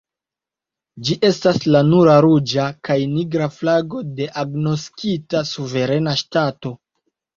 [1.09, 6.73] Ĝi estas la nura ruĝa kaj nigra flago de agnoskita suverena ŝtato.